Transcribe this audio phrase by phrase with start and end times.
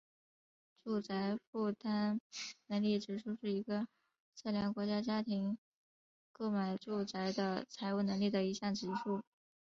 [0.83, 2.19] 住宅负担
[2.65, 3.85] 能力指数是一个
[4.33, 5.59] 测量国民家庭
[6.31, 9.21] 购买住宅的财务能力的一项指数。